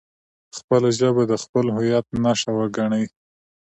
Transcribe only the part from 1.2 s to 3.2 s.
د خپل هویت نښه وګڼئ.